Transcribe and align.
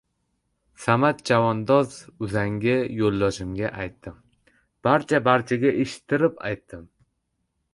Samad 0.85 1.19
chavandoz 1.29 1.93
uzangi 2.27 2.73
yo‘ldoshimga 3.01 3.71
aytdim, 3.85 4.17
barcha-barchaga 4.89 5.75
eshittirib 5.85 6.43
aytdim: 6.53 6.83